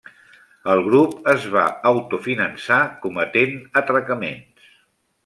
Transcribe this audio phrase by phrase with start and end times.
[0.75, 4.73] El grup es va autofinançar cometent atracaments.